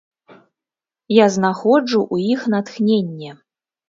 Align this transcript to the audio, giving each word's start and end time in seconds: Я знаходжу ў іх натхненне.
Я 1.23 1.27
знаходжу 1.35 1.99
ў 2.13 2.37
іх 2.37 2.41
натхненне. 2.55 3.31